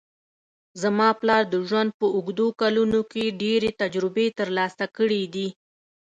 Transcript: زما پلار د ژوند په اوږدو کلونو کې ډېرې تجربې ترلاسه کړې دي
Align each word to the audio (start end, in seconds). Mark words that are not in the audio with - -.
زما 0.81 1.09
پلار 1.19 1.43
د 1.49 1.55
ژوند 1.69 1.89
په 1.99 2.05
اوږدو 2.15 2.47
کلونو 2.61 2.99
کې 3.11 3.35
ډېرې 3.41 3.69
تجربې 3.81 4.27
ترلاسه 4.39 4.85
کړې 4.97 5.23
دي 5.33 5.47